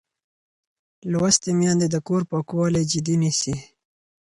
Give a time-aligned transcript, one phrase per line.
[1.11, 3.55] لوستې میندې د کور پاکوالی جدي نیسي.